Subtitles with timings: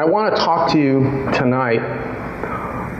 [0.00, 1.02] I want to talk to you
[1.34, 1.82] tonight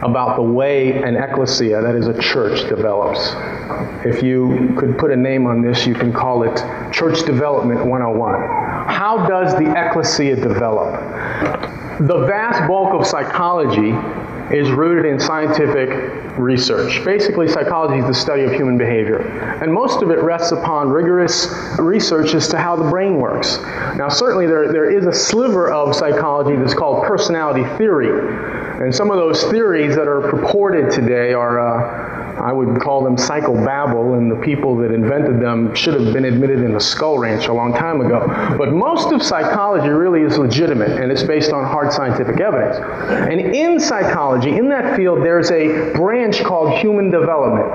[0.03, 3.33] about the way an ecclesia, that is a church, develops.
[4.05, 6.55] If you could put a name on this, you can call it
[6.93, 8.35] Church Development 101.
[8.87, 10.93] How does the ecclesia develop?
[12.07, 13.93] The vast bulk of psychology
[14.53, 15.91] is rooted in scientific
[16.39, 17.05] research.
[17.05, 19.21] Basically, psychology is the study of human behavior.
[19.63, 23.59] And most of it rests upon rigorous research as to how the brain works.
[23.97, 28.11] Now, certainly, there, there is a sliver of psychology that's called personality theory.
[28.83, 31.61] And some of those theories that are purported today are.
[31.61, 36.25] Uh, I would call them psychobabble, and the people that invented them should have been
[36.25, 38.25] admitted in the skull ranch a long time ago.
[38.57, 42.77] But most of psychology really is legitimate, and it's based on hard scientific evidence.
[42.77, 47.69] And in psychology, in that field, there's a branch called human development.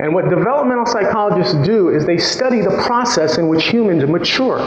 [0.00, 4.58] And what developmental psychologists do is they study the process in which humans mature.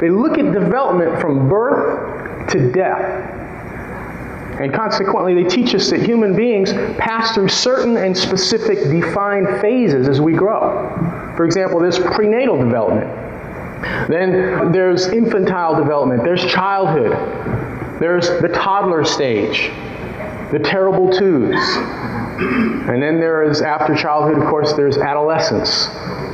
[0.00, 3.35] They look at development from birth to death.
[4.60, 10.08] And consequently, they teach us that human beings pass through certain and specific defined phases
[10.08, 10.92] as we grow.
[11.36, 13.10] For example, there's prenatal development.
[14.08, 16.24] Then there's infantile development.
[16.24, 17.12] There's childhood.
[18.00, 19.70] There's the toddler stage.
[20.52, 21.54] The terrible twos.
[22.38, 25.86] And then there is, after childhood, of course, there's adolescence.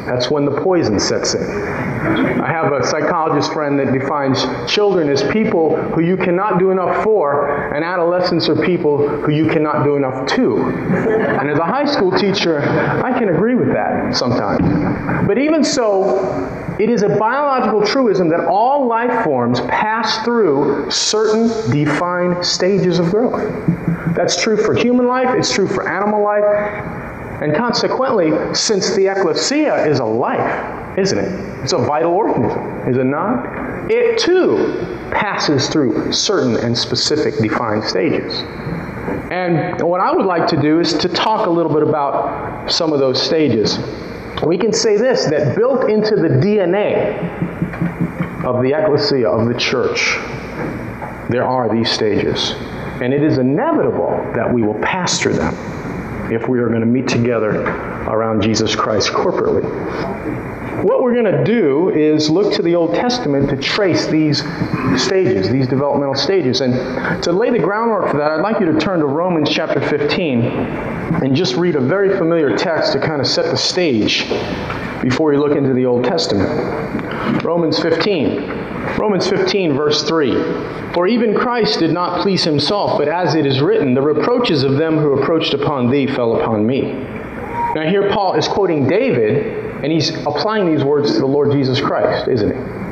[0.04, 1.42] That's when the poison sets in.
[1.42, 7.04] I have a psychologist friend that defines children as people who you cannot do enough
[7.04, 10.56] for, and adolescents are people who you cannot do enough to.
[10.58, 15.26] And as a high school teacher, I can agree with that sometimes.
[15.26, 16.18] But even so,
[16.80, 23.10] it is a biological truism that all life forms pass through certain defined stages of
[23.10, 23.40] growth.
[24.14, 26.44] That's true for human life, it's true for animal life,
[27.42, 31.62] and consequently, since the ecclesia is a life, isn't it?
[31.62, 33.90] It's a vital organism, is it not?
[33.90, 38.42] It too passes through certain and specific defined stages.
[39.32, 42.92] And what I would like to do is to talk a little bit about some
[42.92, 43.78] of those stages.
[44.44, 47.18] We can say this that built into the DNA
[48.44, 50.16] of the ecclesia, of the church,
[51.30, 52.54] there are these stages.
[53.02, 55.52] And it is inevitable that we will pastor them
[56.32, 57.62] if we are going to meet together
[58.06, 59.64] around Jesus Christ corporately.
[60.80, 64.42] What we're going to do is look to the Old Testament to trace these
[64.96, 66.62] stages, these developmental stages.
[66.62, 69.80] And to lay the groundwork for that, I'd like you to turn to Romans chapter
[69.80, 74.28] 15 and just read a very familiar text to kind of set the stage
[75.02, 77.44] before you look into the Old Testament.
[77.44, 78.62] Romans 15.
[78.98, 80.32] Romans 15, verse 3.
[80.94, 84.78] For even Christ did not please himself, but as it is written, the reproaches of
[84.78, 86.92] them who approached upon thee fell upon me.
[87.74, 91.80] Now, here Paul is quoting David, and he's applying these words to the Lord Jesus
[91.80, 92.82] Christ, isn't he?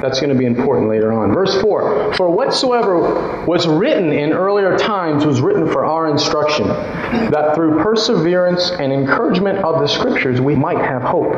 [0.00, 1.32] That's going to be important later on.
[1.32, 7.54] Verse 4 For whatsoever was written in earlier times was written for our instruction, that
[7.54, 11.34] through perseverance and encouragement of the Scriptures we might have hope.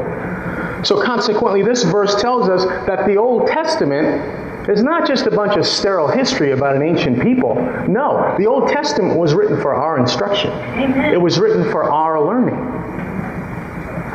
[0.86, 5.56] So, consequently, this verse tells us that the Old Testament is not just a bunch
[5.56, 7.54] of sterile history about an ancient people.
[7.88, 11.12] No, the Old Testament was written for our instruction, Amen.
[11.12, 12.71] it was written for our learning.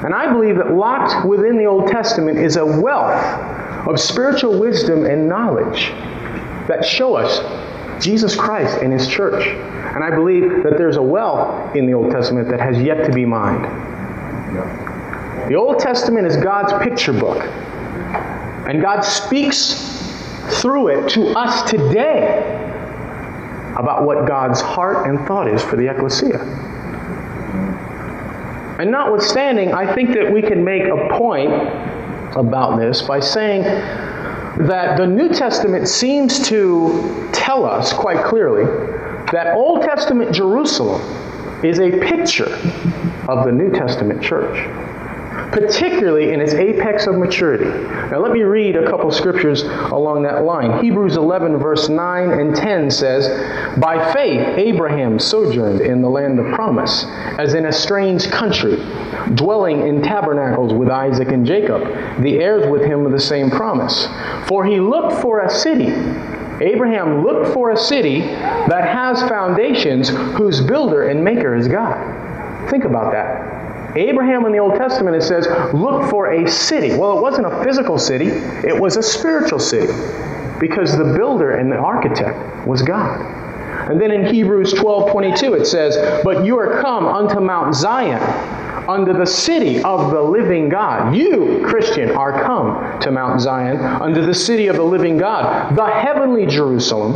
[0.07, 3.22] And I believe that locked within the Old Testament is a wealth
[3.90, 5.90] of spiritual wisdom and knowledge
[6.69, 7.41] that show us
[8.01, 9.45] Jesus Christ and His church.
[9.47, 13.12] And I believe that there's a wealth in the Old Testament that has yet to
[13.12, 13.66] be mined.
[15.51, 17.44] The Old Testament is God's picture book.
[18.66, 19.74] And God speaks
[20.62, 22.45] through it to us today
[23.75, 26.77] about what God's heart and thought is for the ecclesia.
[28.80, 31.52] And notwithstanding, I think that we can make a point
[32.36, 38.66] about this by saying that the New Testament seems to tell us quite clearly
[39.32, 41.02] that Old Testament Jerusalem
[41.64, 42.54] is a picture
[43.28, 44.58] of the New Testament church
[45.52, 47.66] particularly in its apex of maturity.
[47.66, 50.84] Now, let me read a couple scriptures along that line.
[50.84, 53.28] Hebrews 11, verse 9 and 10 says,
[53.80, 57.06] By faith, Abraham sojourned in the land of promise,
[57.38, 58.78] as in a strange country,
[59.36, 61.84] dwelling in tabernacles with Isaac and Jacob,
[62.22, 64.07] the heirs with him of the same promise.
[64.48, 65.94] For he looked for a city.
[66.60, 72.69] Abraham looked for a city that has foundations, whose builder and maker is God.
[72.69, 73.56] Think about that.
[73.95, 76.95] Abraham in the Old Testament, it says, look for a city.
[76.95, 79.94] Well, it wasn't a physical city, it was a spiritual city
[80.60, 83.22] because the builder and the architect was God.
[83.89, 88.22] And then in Hebrews 12 22, it says, But you are come unto Mount Zion
[88.88, 91.16] unto the city of the living God.
[91.16, 95.86] You, Christian, are come to Mount Zion, unto the city of the living God, the
[95.86, 97.13] heavenly Jerusalem,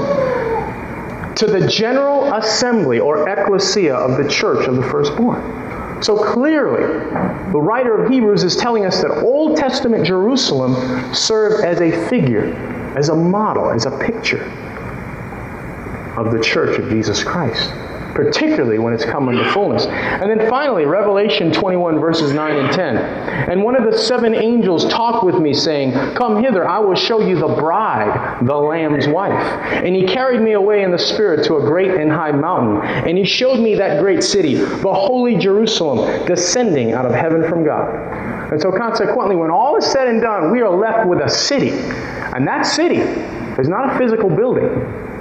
[1.35, 5.41] to the general assembly or ecclesia of the church of the firstborn.
[6.01, 6.83] So clearly,
[7.51, 12.53] the writer of Hebrews is telling us that Old Testament Jerusalem served as a figure,
[12.95, 14.43] as a model, as a picture
[16.17, 17.71] of the church of Jesus Christ
[18.13, 19.85] particularly when it's come into fullness.
[19.85, 22.97] And then finally, Revelation 21, verses 9 and 10.
[22.97, 27.21] And one of the seven angels talked with me, saying, Come hither, I will show
[27.21, 29.31] you the bride, the Lamb's wife.
[29.31, 32.81] And he carried me away in the Spirit to a great and high mountain.
[33.07, 37.63] And he showed me that great city, the holy Jerusalem, descending out of heaven from
[37.63, 38.51] God.
[38.51, 41.69] And so, consequently, when all is said and done, we are left with a city.
[41.71, 44.69] And that city is not a physical building,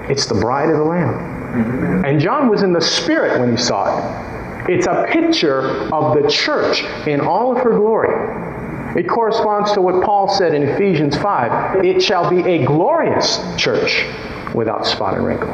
[0.09, 1.40] it's the bride of the Lamb.
[1.51, 2.05] Mm-hmm.
[2.05, 4.71] And John was in the Spirit when he saw it.
[4.71, 8.11] It's a picture of the church in all of her glory.
[8.97, 14.05] It corresponds to what Paul said in Ephesians 5 it shall be a glorious church
[14.55, 15.49] without spot and wrinkle.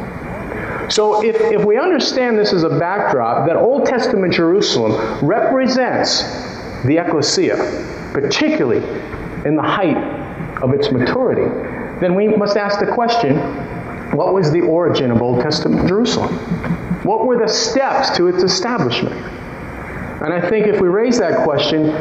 [0.90, 6.22] So, if, if we understand this as a backdrop, that Old Testament Jerusalem represents
[6.84, 7.56] the ecclesia,
[8.12, 8.86] particularly
[9.44, 9.96] in the height
[10.62, 11.48] of its maturity,
[12.00, 13.36] then we must ask the question
[14.12, 16.34] what was the origin of Old Testament Jerusalem?
[17.04, 19.14] What were the steps to its establishment?
[20.22, 21.92] And I think if we raise that question,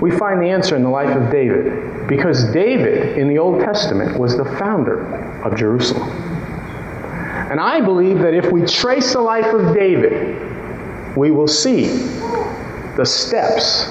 [0.00, 2.06] we find the answer in the life of David.
[2.06, 5.06] Because David, in the Old Testament, was the founder
[5.42, 6.08] of Jerusalem.
[7.50, 11.86] And I believe that if we trace the life of David, we will see
[12.96, 13.86] the steps,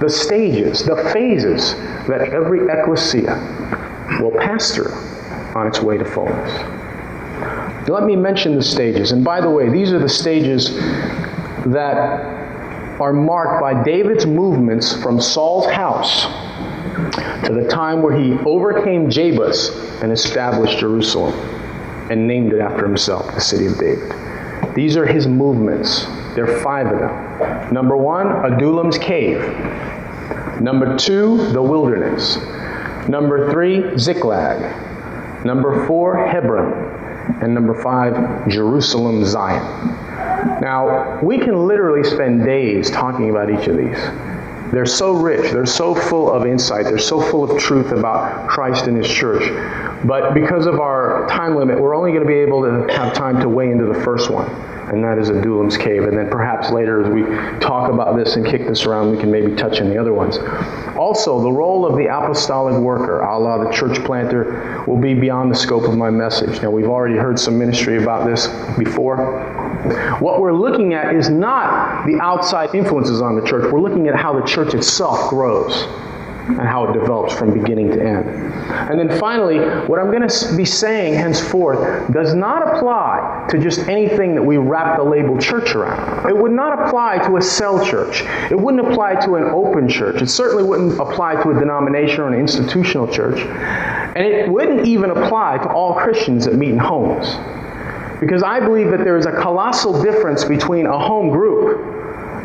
[0.00, 1.74] the stages, the phases
[2.08, 3.36] that every ecclesia
[4.20, 4.92] will pass through
[5.54, 6.71] on its way to fullness.
[7.88, 9.12] Let me mention the stages.
[9.12, 10.76] And by the way, these are the stages
[11.66, 12.40] that
[13.00, 16.22] are marked by David's movements from Saul's house
[17.46, 21.34] to the time where he overcame Jebus and established Jerusalem
[22.10, 24.12] and named it after himself, the city of David.
[24.74, 26.04] These are his movements.
[26.34, 27.74] There are five of them.
[27.74, 29.40] Number one, Adullam's cave.
[30.60, 32.36] Number two, the wilderness.
[33.08, 35.44] Number three, Ziklag.
[35.44, 36.91] Number four, Hebron.
[37.42, 39.62] And number five, Jerusalem, Zion.
[40.60, 43.98] Now, we can literally spend days talking about each of these.
[44.72, 48.86] They're so rich, they're so full of insight, they're so full of truth about Christ
[48.86, 49.42] and His church.
[50.04, 53.40] But because of our time limit, we're only going to be able to have time
[53.40, 56.04] to weigh into the first one and that is Adullam's cave.
[56.04, 57.22] And then perhaps later, as we
[57.60, 60.38] talk about this and kick this around, we can maybe touch on the other ones.
[60.96, 65.56] Also, the role of the apostolic worker, Allah, the church planter, will be beyond the
[65.56, 66.60] scope of my message.
[66.62, 68.48] Now, we've already heard some ministry about this
[68.78, 69.16] before.
[70.20, 74.14] What we're looking at is not the outside influences on the church, we're looking at
[74.14, 75.88] how the church itself grows
[76.48, 78.28] and how it develops from beginning to end.
[78.28, 83.80] And then finally, what I'm going to be saying henceforth does not apply to just
[83.88, 86.28] anything that we wrap the label church around.
[86.28, 88.22] It would not apply to a cell church.
[88.50, 90.20] It wouldn't apply to an open church.
[90.20, 93.40] It certainly wouldn't apply to a denomination or an institutional church.
[93.40, 97.36] And it wouldn't even apply to all Christians that meet in homes.
[98.20, 101.91] Because I believe that there is a colossal difference between a home group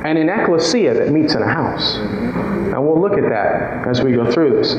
[0.07, 1.97] and an ecclesia that meets in a house.
[1.97, 4.71] And we'll look at that as we go through this.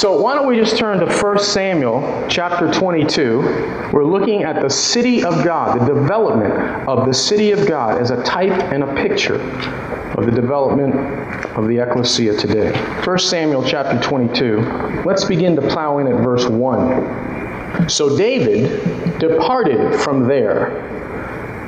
[0.00, 3.38] So why don't we just turn to 1 Samuel chapter 22.
[3.92, 6.52] We're looking at the city of God, the development
[6.88, 9.40] of the city of God as a type and a picture
[10.18, 10.96] of the development
[11.56, 12.72] of the ecclesia today.
[13.04, 15.02] 1 Samuel chapter 22.
[15.04, 17.88] Let's begin to plow in at verse 1.
[17.88, 20.88] So David departed from there,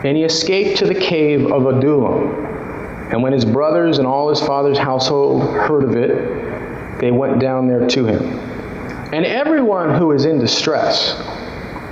[0.04, 2.43] and he escaped to the cave of Adullam.
[3.10, 7.68] And when his brothers and all his father's household heard of it, they went down
[7.68, 8.22] there to him.
[9.12, 11.12] And everyone who is in distress,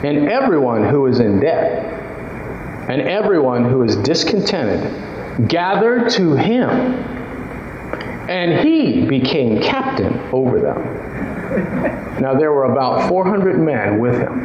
[0.02, 1.84] and everyone who is in debt,
[2.88, 6.70] and everyone who is discontented, gathered to him,
[8.28, 12.20] and he became captain over them.
[12.20, 14.40] Now there were about 400 men with him.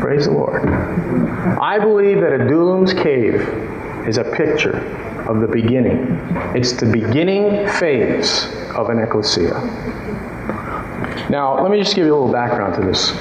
[0.00, 0.66] Praise the Lord.
[0.66, 3.40] I believe that Adullam's cave
[4.06, 4.80] is a picture
[5.28, 6.18] of the beginning.
[6.56, 9.54] It's the beginning phase of an ecclesia.
[11.30, 13.12] Now, let me just give you a little background to this.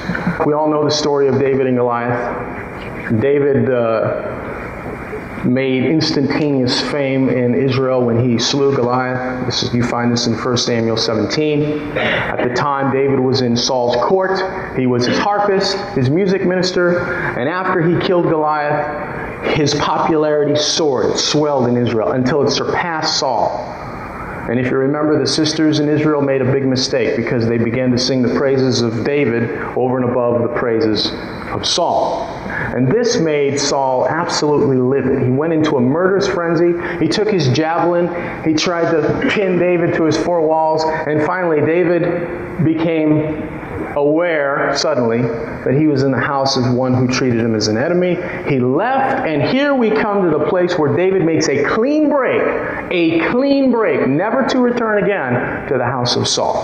[0.46, 3.22] We all know the story of David and Goliath.
[3.22, 9.46] David uh, made instantaneous fame in Israel when he slew Goliath.
[9.46, 11.98] This is, you find this in 1 Samuel 17.
[11.98, 14.78] At the time, David was in Saul's court.
[14.78, 17.00] He was his harpist, his music minister,
[17.38, 23.20] and after he killed Goliath, his popularity soared, it swelled in Israel until it surpassed
[23.20, 23.50] Saul.
[24.50, 27.92] And if you remember, the sisters in Israel made a big mistake because they began
[27.92, 31.12] to sing the praises of David over and above the praises
[31.52, 32.24] of Saul.
[32.48, 35.22] And this made Saul absolutely livid.
[35.22, 36.74] He went into a murderous frenzy.
[37.00, 38.08] He took his javelin.
[38.46, 40.84] He tried to pin David to his four walls.
[40.86, 43.57] And finally, David became
[43.96, 47.78] aware suddenly that he was in the house of one who treated him as an
[47.78, 48.16] enemy.
[48.50, 52.42] He left, and here we come to the place where David makes a clean break,
[52.92, 56.64] a clean break, never to return again to the house of Saul.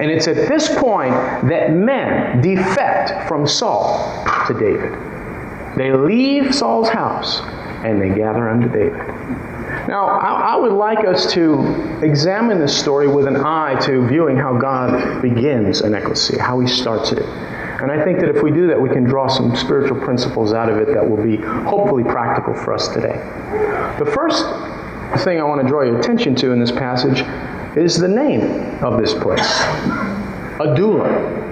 [0.00, 1.12] And it's at this point
[1.48, 4.92] that men defect from Saul to David.
[5.76, 7.40] They leave Saul's house
[7.84, 9.53] and they gather unto David.
[9.88, 14.36] Now, I, I, would like us to examine this story with an eye to viewing
[14.36, 17.20] how God begins an ecclesia, how he starts it.
[17.20, 20.70] And I think that if we do that, we can draw some spiritual principles out
[20.70, 23.18] of it that will be hopefully practical for us today.
[23.98, 24.44] The first
[25.22, 27.22] thing I want to draw your attention to in this passage
[27.76, 29.60] is the name of this place
[30.60, 31.42] Adullam.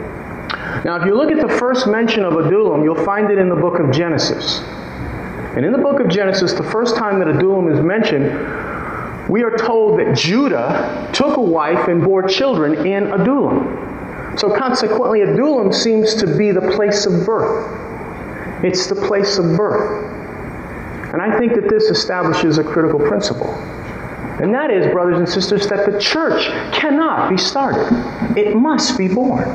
[0.85, 3.57] Now, if you look at the first mention of Adullam, you'll find it in the
[3.57, 4.61] book of Genesis.
[5.57, 8.27] And in the book of Genesis, the first time that Adullam is mentioned,
[9.29, 14.37] we are told that Judah took a wife and bore children in Adullam.
[14.39, 18.65] So consequently, Adullam seems to be the place of birth.
[18.65, 20.09] It's the place of birth.
[21.13, 23.53] And I think that this establishes a critical principle.
[24.41, 27.87] And that is, brothers and sisters, that the church cannot be started.
[28.37, 29.49] It must be born.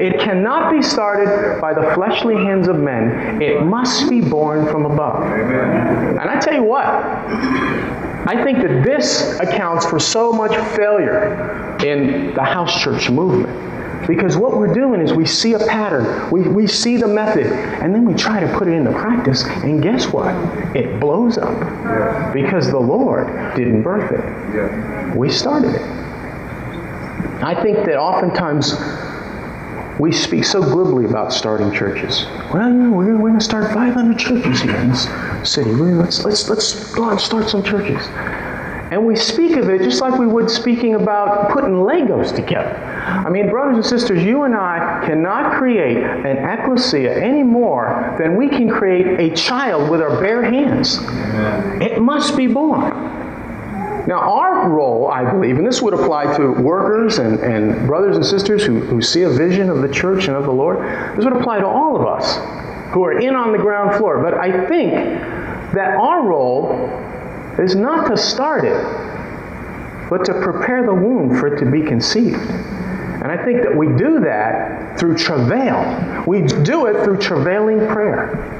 [0.00, 3.40] It cannot be started by the fleshly hands of men.
[3.42, 5.22] It must be born from above.
[5.22, 12.34] And I tell you what, I think that this accounts for so much failure in
[12.34, 13.75] the house church movement.
[14.06, 17.94] Because what we're doing is we see a pattern, we, we see the method, and
[17.94, 20.34] then we try to put it into practice, and guess what?
[20.76, 21.58] It blows up.
[21.60, 22.30] Yeah.
[22.32, 23.26] Because the Lord
[23.56, 24.24] didn't birth it.
[24.54, 25.14] Yeah.
[25.16, 25.82] We started it.
[27.42, 28.74] I think that oftentimes
[29.98, 32.26] we speak so glibly about starting churches.
[32.52, 35.08] Well, you know, we're, we're going to start 500 churches here in this
[35.42, 35.70] city.
[35.70, 38.06] Let's, let's, let's go and start some churches.
[38.92, 42.95] And we speak of it just like we would speaking about putting Legos together.
[43.06, 48.34] I mean, brothers and sisters, you and I cannot create an ecclesia any more than
[48.34, 50.98] we can create a child with our bare hands.
[50.98, 51.82] Amen.
[51.82, 52.90] It must be born.
[54.08, 58.26] Now, our role, I believe, and this would apply to workers and, and brothers and
[58.26, 60.78] sisters who, who see a vision of the church and of the Lord,
[61.16, 62.36] this would apply to all of us
[62.92, 64.20] who are in on the ground floor.
[64.20, 64.94] But I think
[65.74, 66.88] that our role
[67.60, 68.80] is not to start it,
[70.10, 72.38] but to prepare the womb for it to be conceived.
[73.22, 76.24] And I think that we do that through travail.
[76.26, 78.55] We do it through travailing prayer.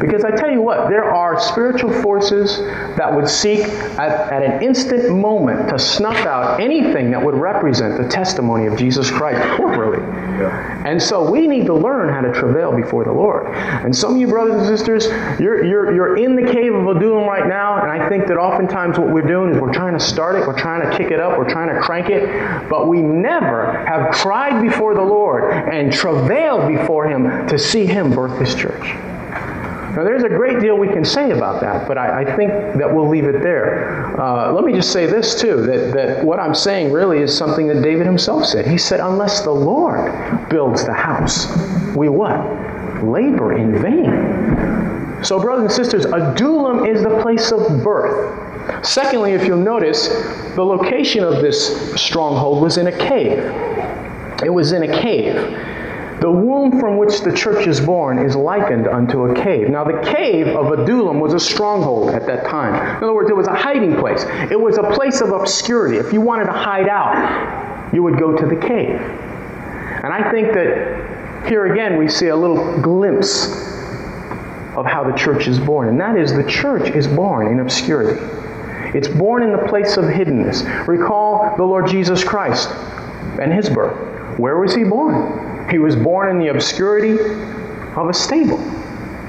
[0.00, 2.58] Because I tell you what, there are spiritual forces
[2.96, 3.60] that would seek
[3.98, 8.78] at, at, an instant moment to snuff out anything that would represent the testimony of
[8.78, 10.06] Jesus Christ corporately.
[10.38, 10.82] Yeah.
[10.86, 13.46] And so we need to learn how to travail before the Lord.
[13.54, 15.06] And some of you brothers and sisters,
[15.40, 18.98] you're, you're, you're in the cave of Adullam right now, and I think that oftentimes
[18.98, 21.38] what we're doing is we're trying to start it, we're trying to kick it up,
[21.38, 26.68] we're trying to crank it, but we never have cried before the Lord and travailed
[26.68, 29.15] before Him to see Him birth His church.
[29.96, 32.94] Now, there's a great deal we can say about that, but I, I think that
[32.94, 34.20] we'll leave it there.
[34.20, 37.66] Uh, let me just say this, too, that, that what I'm saying really is something
[37.68, 38.66] that David himself said.
[38.66, 41.46] He said, Unless the Lord builds the house,
[41.96, 42.36] we what?
[43.02, 45.24] Labor in vain.
[45.24, 48.84] So, brothers and sisters, Adullam is the place of birth.
[48.84, 50.08] Secondly, if you'll notice,
[50.56, 53.38] the location of this stronghold was in a cave.
[54.44, 55.36] It was in a cave.
[56.20, 59.68] The womb from which the church is born is likened unto a cave.
[59.68, 62.74] Now, the cave of Adullam was a stronghold at that time.
[62.96, 65.98] In other words, it was a hiding place, it was a place of obscurity.
[65.98, 68.98] If you wanted to hide out, you would go to the cave.
[68.98, 73.46] And I think that here again we see a little glimpse
[74.74, 75.88] of how the church is born.
[75.88, 78.20] And that is the church is born in obscurity.
[78.96, 80.86] It's born in the place of hiddenness.
[80.86, 82.70] Recall the Lord Jesus Christ
[83.40, 84.38] and his birth.
[84.38, 85.55] Where was he born?
[85.70, 87.12] He was born in the obscurity
[87.96, 88.58] of a stable.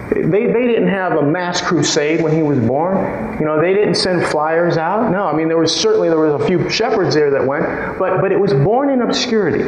[0.09, 3.39] They, they didn't have a mass crusade when he was born.
[3.39, 5.11] You know, they didn't send flyers out.
[5.11, 7.65] No, I mean, there was certainly there was a few shepherds there that went,
[7.99, 9.63] but, but it was born in obscurity.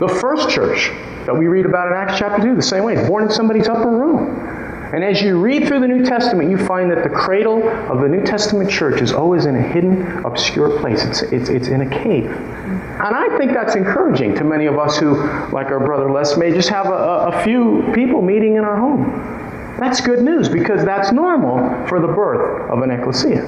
[0.00, 0.90] The first church
[1.26, 3.90] that we read about in Acts chapter 2, the same way, born in somebody's upper
[3.90, 4.53] room.
[4.94, 8.08] And as you read through the New Testament, you find that the cradle of the
[8.08, 11.04] New Testament church is always in a hidden, obscure place.
[11.04, 12.26] It's, it's, it's in a cave.
[12.26, 15.16] And I think that's encouraging to many of us who,
[15.50, 19.76] like our brother Les, may just have a, a few people meeting in our home.
[19.80, 23.42] That's good news because that's normal for the birth of an ecclesia.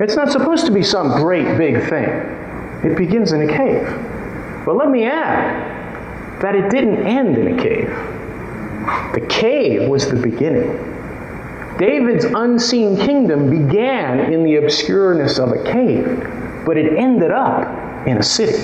[0.00, 2.08] It's not supposed to be some great big thing.
[2.82, 3.86] It begins in a cave.
[4.66, 8.09] But let me add that it didn't end in a cave.
[9.14, 10.76] The cave was the beginning.
[11.78, 16.06] David's unseen kingdom began in the obscureness of a cave,
[16.66, 18.58] but it ended up in a city.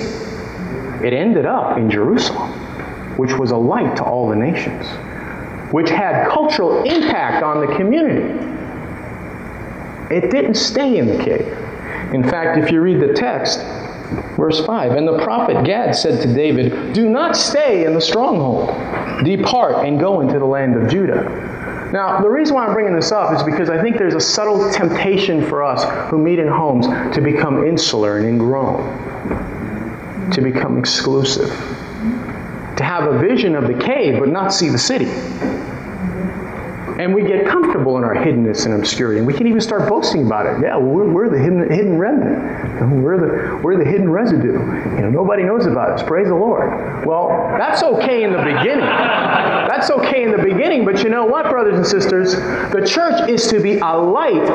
[1.05, 2.51] It ended up in Jerusalem,
[3.17, 4.85] which was a light to all the nations
[5.71, 8.33] which had cultural impact on the community.
[10.13, 11.47] It didn't stay in the cave.
[12.13, 13.59] In fact, if you read the text,
[14.37, 18.69] verse 5 And the prophet Gad said to David, Do not stay in the stronghold,
[19.25, 21.89] depart and go into the land of Judah.
[21.91, 24.71] Now, the reason why I'm bringing this up is because I think there's a subtle
[24.71, 31.49] temptation for us who meet in homes to become insular and ingrown, to become exclusive
[32.77, 35.05] to have a vision of the cave but not see the city.
[36.99, 39.19] And we get comfortable in our hiddenness and obscurity.
[39.19, 40.63] And we can even start boasting about it.
[40.63, 42.67] Yeah, well, we're, we're the hidden, hidden remnant.
[43.07, 44.53] We're the, we're the hidden residue.
[44.53, 46.03] You know, nobody knows about us.
[46.03, 47.05] Praise the Lord.
[47.05, 48.85] Well, that's okay in the beginning.
[48.85, 50.85] That's okay in the beginning.
[50.85, 52.35] But you know what, brothers and sisters?
[52.35, 54.47] The church is to be a light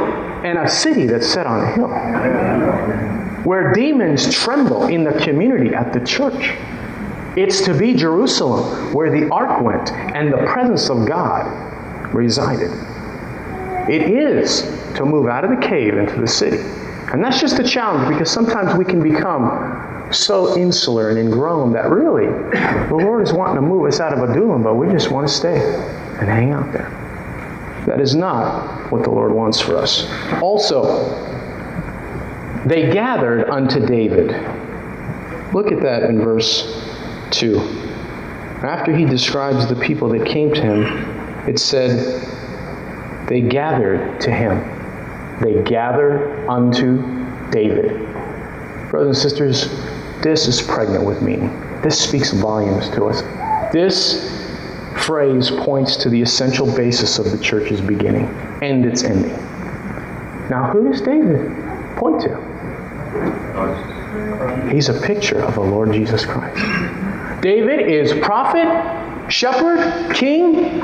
[0.45, 1.89] and a city that's set on a hill.
[3.45, 6.55] Where demons tremble in the community at the church.
[7.37, 11.72] It's to be Jerusalem where the ark went and the presence of God
[12.15, 12.71] resided.
[13.91, 14.63] It is
[14.95, 16.59] to move out of the cave into the city.
[17.13, 21.91] And that's just a challenge because sometimes we can become so insular and ingrown that
[21.91, 25.27] really the Lord is wanting to move us out of Adullam, but we just want
[25.27, 25.57] to stay
[26.21, 26.91] and hang out there.
[27.87, 30.09] That is not what the Lord wants for us.
[30.41, 30.83] Also,
[32.67, 34.31] they gathered unto David.
[35.53, 36.81] Look at that in verse
[37.33, 37.59] 2.
[38.63, 41.12] After he describes the people that came to him,
[41.47, 44.59] it said, They gathered to him.
[45.41, 47.03] They gathered unto
[47.51, 47.91] David.
[48.91, 49.69] Brothers and sisters,
[50.23, 51.51] this is pregnant with meaning.
[51.83, 53.23] This speaks volumes to us.
[53.73, 54.41] This
[55.05, 58.27] phrase points to the essential basis of the church's beginning
[58.63, 59.33] and its ending.
[60.49, 61.51] Now, who does David
[61.97, 62.53] point to?
[64.71, 67.43] He's a picture of the Lord Jesus Christ.
[67.43, 68.69] David is prophet,
[69.31, 70.81] shepherd, king,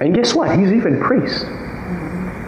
[0.00, 0.58] and guess what?
[0.58, 1.46] He's even priest.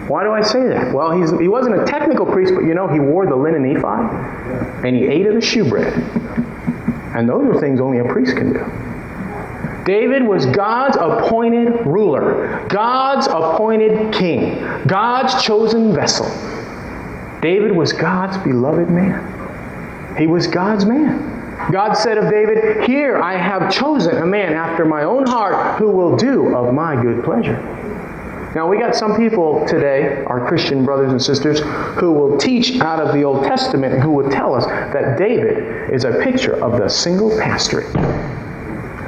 [0.07, 0.93] Why do I say that?
[0.93, 4.11] Well, he wasn't a technical priest, but you know, he wore the linen ephod
[4.83, 5.93] and he ate of the shewbread.
[7.15, 8.65] And those are things only a priest can do.
[9.85, 16.25] David was God's appointed ruler, God's appointed king, God's chosen vessel.
[17.41, 20.17] David was God's beloved man.
[20.17, 21.41] He was God's man.
[21.71, 25.89] God said of David, Here I have chosen a man after my own heart who
[25.89, 27.57] will do of my good pleasure.
[28.55, 31.61] Now, we got some people today, our Christian brothers and sisters,
[31.99, 35.91] who will teach out of the Old Testament and who will tell us that David
[35.91, 37.91] is a picture of the single pastorate.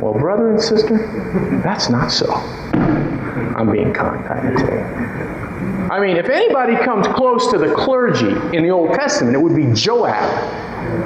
[0.01, 2.33] Well, brother and sister, that's not so.
[2.33, 5.91] I'm being kind, I can tell.
[5.91, 9.55] I mean, if anybody comes close to the clergy in the Old Testament, it would
[9.55, 10.15] be Joab.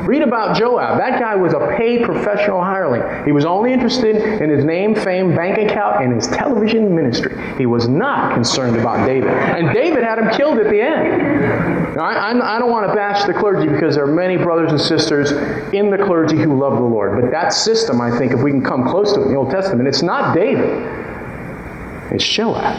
[0.05, 0.97] Read about Joab.
[0.97, 3.25] That guy was a paid professional hireling.
[3.25, 7.35] He was only interested in his name, fame, bank account, and his television ministry.
[7.57, 9.29] He was not concerned about David.
[9.29, 11.95] And David had him killed at the end.
[11.95, 14.79] Now, I, I don't want to bash the clergy because there are many brothers and
[14.79, 15.31] sisters
[15.73, 17.19] in the clergy who love the Lord.
[17.21, 19.51] But that system, I think, if we can come close to it in the Old
[19.51, 20.69] Testament, it's not David,
[22.11, 22.77] it's Joab.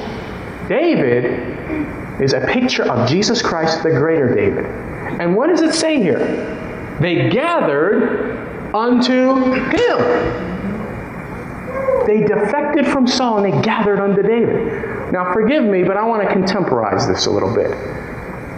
[0.69, 4.67] David is a picture of Jesus Christ, the greater David.
[5.21, 6.19] And what does it say here?
[7.01, 9.37] They gathered unto
[9.71, 10.31] him.
[12.07, 15.13] They defected from Saul and they gathered unto David.
[15.13, 17.71] Now, forgive me, but I want to contemporize this a little bit.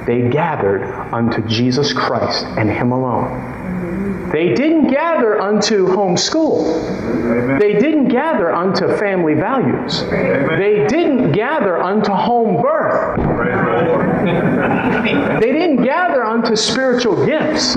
[0.06, 4.30] They gathered unto Jesus Christ and Him alone.
[4.32, 7.58] They didn't gather unto home homeschool.
[7.60, 10.02] They didn't gather unto family values.
[10.08, 13.18] They didn't gather unto home birth.
[15.40, 17.76] They didn't gather unto spiritual gifts.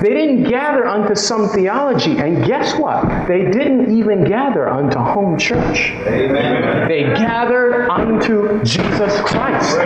[0.00, 2.18] They didn't gather unto some theology.
[2.18, 3.26] And guess what?
[3.26, 5.90] They didn't even gather unto home church.
[6.06, 6.88] Amen.
[6.88, 9.76] They gathered unto Jesus Christ.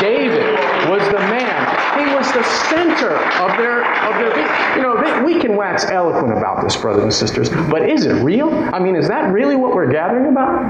[0.00, 0.54] David
[0.88, 1.98] was the man.
[1.98, 4.76] He was the center of their of their.
[4.76, 8.22] You know, they, we can wax eloquent about this, brothers and sisters, but is it
[8.22, 8.50] real?
[8.52, 10.64] I mean, is that really what we're gathering about?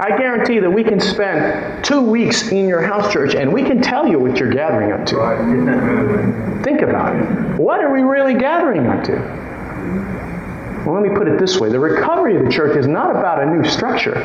[0.00, 3.80] I guarantee that we can spend two weeks in your house church and we can
[3.80, 6.62] tell you what you're gathering up to.
[6.62, 7.45] Think about it.
[7.56, 9.12] What are we really gathering up to?
[10.86, 13.42] Well, let me put it this way the recovery of the church is not about
[13.42, 14.18] a new structure,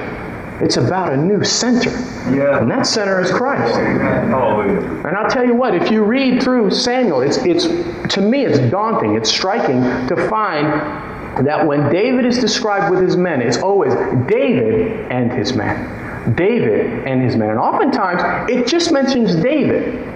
[0.61, 1.89] It's about a new center.
[2.29, 2.61] Yeah.
[2.61, 3.75] And that center is Christ.
[3.75, 5.07] Hallelujah.
[5.07, 7.65] And I'll tell you what, if you read through Samuel, it's, it's
[8.13, 10.67] to me it's daunting, it's striking to find
[11.47, 13.93] that when David is described with his men, it's always
[14.27, 16.35] David and his men.
[16.35, 17.49] David and his men.
[17.49, 20.10] And oftentimes it just mentions David.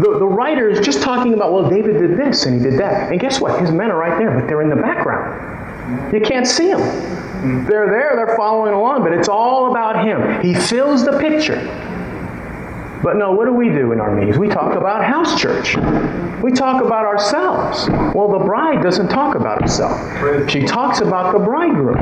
[0.00, 3.12] The, the writer is just talking about, well, David did this and he did that.
[3.12, 3.60] And guess what?
[3.60, 6.12] His men are right there, but they're in the background.
[6.12, 6.80] You can't see them.
[7.66, 10.40] They're there, they're following along, but it's all about Him.
[10.40, 11.60] He fills the picture.
[13.02, 14.38] But no, what do we do in our meetings?
[14.38, 15.76] We talk about house church.
[16.42, 17.88] We talk about ourselves.
[18.14, 20.50] Well, the bride doesn't talk about herself.
[20.50, 21.98] She talks about the bridegroom.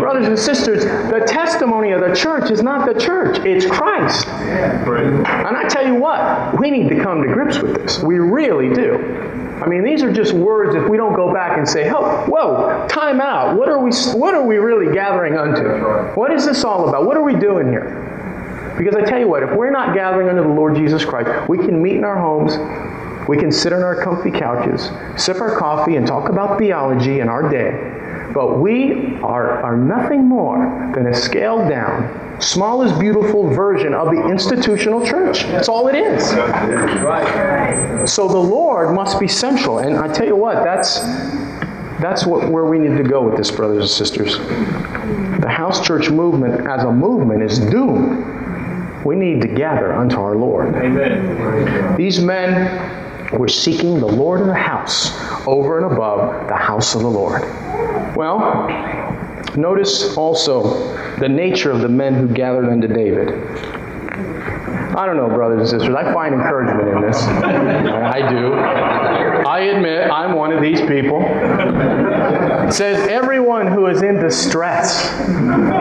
[0.00, 4.26] Brothers and sisters, the testimony of the church is not the church, it's Christ.
[4.28, 8.02] And I tell you what, we need to come to grips with this.
[8.02, 9.32] We really do.
[9.62, 12.86] I mean, these are just words if we don't go back and say, oh, whoa,
[12.88, 13.56] time out.
[13.56, 15.62] What are we, what are we really gathering unto?
[16.18, 17.06] What is this all about?
[17.06, 18.15] What are we doing here?
[18.76, 21.58] Because I tell you what, if we're not gathering under the Lord Jesus Christ, we
[21.58, 22.56] can meet in our homes,
[23.28, 27.28] we can sit on our comfy couches, sip our coffee, and talk about theology in
[27.28, 28.30] our day.
[28.32, 34.10] But we are, are nothing more than a scaled down, small is beautiful version of
[34.10, 35.44] the institutional church.
[35.44, 36.28] That's all it is.
[38.10, 39.78] So the Lord must be central.
[39.78, 41.00] And I tell you what, that's
[42.00, 44.36] that's what, where we need to go with this, brothers and sisters.
[45.40, 48.35] The house church movement as a movement is doomed.
[49.06, 50.74] We need to gather unto our Lord.
[50.74, 51.96] Amen.
[51.96, 55.12] These men were seeking the Lord of the house
[55.46, 57.42] over and above the house of the Lord.
[58.16, 58.66] Well,
[59.56, 63.28] notice also the nature of the men who gathered unto David.
[64.96, 65.94] I don't know, brothers and sisters.
[65.94, 67.22] I find encouragement in this.
[67.22, 68.54] I do.
[68.54, 71.20] I admit I'm one of these people.
[72.70, 75.20] Says, Everyone who is in distress,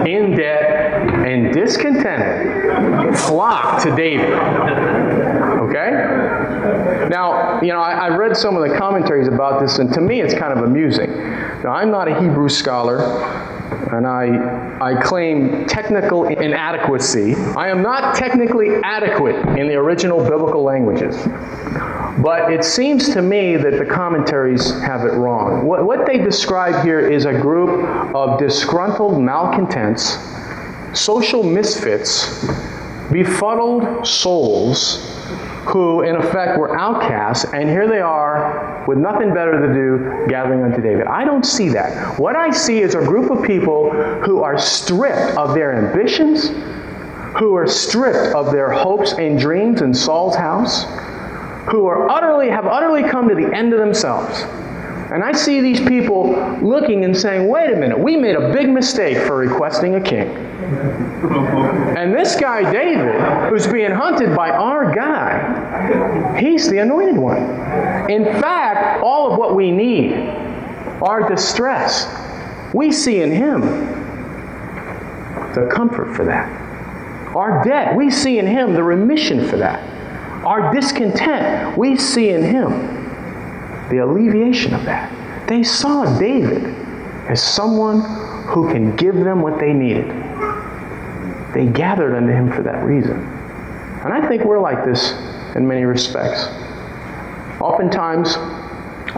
[0.06, 4.32] in debt, and discontented flock to David.
[5.66, 5.92] Okay?
[7.10, 10.22] Now, you know, I, I read some of the commentaries about this, and to me
[10.22, 11.10] it's kind of amusing.
[11.64, 13.00] Now, I'm not a Hebrew scholar,
[13.92, 17.36] and I, I claim technical inadequacy.
[17.56, 21.16] I am not technically adequate in the original biblical languages.
[22.22, 25.66] But it seems to me that the commentaries have it wrong.
[25.66, 30.18] What, what they describe here is a group of disgruntled malcontents,
[30.94, 32.46] social misfits,
[33.12, 35.12] befuddled souls
[35.66, 40.64] who, in effect, were outcasts, and here they are with nothing better to do gathering
[40.64, 41.08] unto David.
[41.08, 42.20] I don't see that.
[42.20, 43.90] What I see is a group of people
[44.24, 46.50] who are stripped of their ambitions,
[47.38, 50.84] who are stripped of their hopes and dreams in Saul's house,
[51.72, 54.46] who are utterly have utterly come to the end of themselves.
[55.16, 58.68] And I see these people looking and saying, wait a minute, we made a big
[58.68, 60.28] mistake for requesting a king.
[61.96, 63.16] And this guy, David,
[63.50, 67.42] who's being hunted by our guy, he's the anointed one.
[68.12, 70.16] In fact, all of what we need,
[71.02, 72.14] our distress,
[72.74, 73.62] we see in him
[75.54, 76.50] the comfort for that.
[77.34, 79.82] Our debt, we see in him the remission for that.
[80.44, 83.05] Our discontent, we see in him
[83.90, 85.48] the alleviation of that.
[85.48, 86.64] They saw David
[87.28, 88.02] as someone
[88.48, 90.10] who can give them what they needed.
[91.54, 93.18] They gathered unto him for that reason.
[94.04, 95.14] And I think we're like this
[95.56, 96.48] in many respects.
[97.62, 98.36] Oftentimes,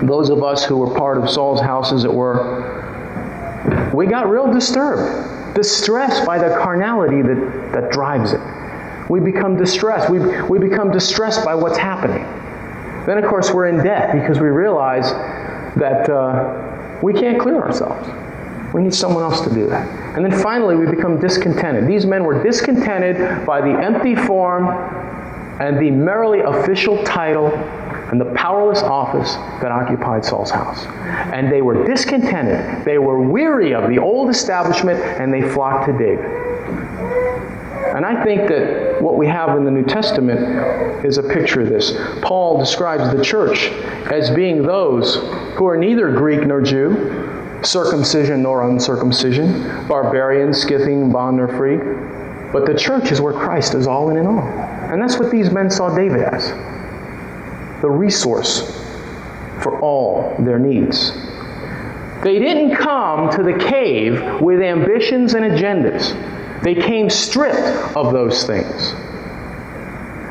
[0.03, 4.51] those of us who were part of Saul's house, as it were, we got real
[4.51, 8.39] disturbed, distressed by the carnality that, that drives it.
[9.09, 10.09] We become distressed.
[10.09, 12.16] We, we become distressed by what's happening.
[13.07, 15.13] Then, of course, we're in debt because we realize
[15.77, 18.05] that uh, we can't clear ourselves.
[18.73, 19.87] We need someone else to do that.
[20.17, 21.87] And then finally, we become discontented.
[21.87, 24.67] These men were discontented by the empty form
[25.61, 27.47] and the merely official title
[28.11, 30.85] and the powerless office that occupied Saul's house.
[31.33, 32.83] And they were discontented.
[32.83, 36.46] They were weary of the old establishment and they flocked to David.
[37.97, 41.69] And I think that what we have in the New Testament is a picture of
[41.69, 41.97] this.
[42.21, 43.69] Paul describes the church
[44.11, 45.15] as being those
[45.57, 51.77] who are neither Greek nor Jew, circumcision nor uncircumcision, barbarian, Scythian, bond nor free.
[52.53, 54.47] But the church is where Christ is all in and all.
[54.47, 56.49] And that's what these men saw David as
[57.81, 58.79] the resource
[59.63, 61.13] for all their needs.
[62.23, 66.13] They didn't come to the cave with ambitions and agendas.
[66.63, 68.93] They came stripped of those things.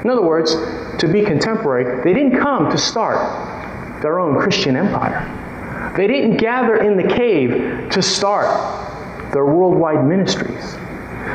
[0.04, 0.54] In other words,
[0.98, 5.94] to be contemporary, they didn't come to start their own Christian empire.
[5.96, 10.76] They didn't gather in the cave to start their worldwide ministries.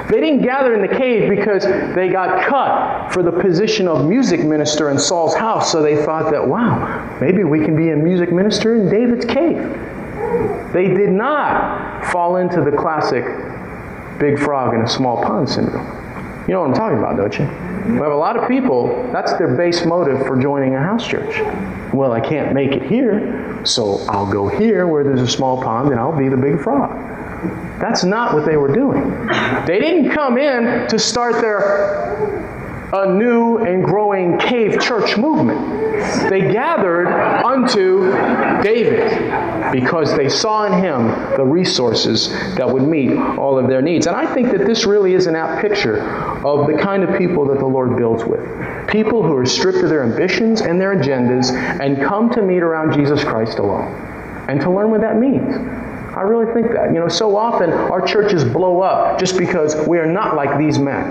[0.10, 1.64] They didn't gather in the cave because
[1.96, 6.32] they got cut for the position of music minister in Saul's house, so they thought
[6.32, 9.58] that, wow, maybe we can be a music minister in David's cave.
[10.72, 13.26] They did not fall into the classic
[14.22, 15.86] big frog in a small pond syndrome.
[16.48, 17.46] You know what I'm talking about, don't you?
[17.94, 21.42] We have a lot of people, that's their base motive for joining a house church.
[21.94, 25.90] Well, I can't make it here, so I'll go here where there's a small pond
[25.90, 26.92] and I'll be the big frog.
[27.80, 29.28] That's not what they were doing.
[29.66, 32.22] They didn't come in to start their
[32.94, 35.60] a new and growing cave church movement.
[36.30, 37.08] They gathered
[37.62, 38.12] unto
[38.62, 44.08] David because they saw in him the resources that would meet all of their needs.
[44.08, 46.02] And I think that this really is an apt picture
[46.46, 48.42] of the kind of people that the Lord builds with.
[48.88, 52.94] People who are stripped of their ambitions and their agendas and come to meet around
[52.94, 53.94] Jesus Christ alone
[54.50, 55.56] and to learn what that means.
[56.16, 56.94] I really think that.
[56.94, 60.78] You know, so often our churches blow up just because we are not like these
[60.78, 61.10] men.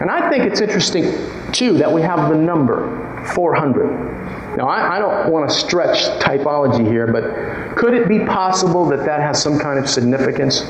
[0.00, 1.04] And I think it's interesting,
[1.52, 4.56] too, that we have the number 400.
[4.56, 9.06] Now, I, I don't want to stretch typology here, but could it be possible that
[9.06, 10.60] that has some kind of significance?